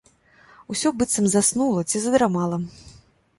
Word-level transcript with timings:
Усё 0.75 0.91
быццам 1.01 1.27
заснула 1.33 1.85
ці 1.89 1.97
задрамала. 2.07 2.61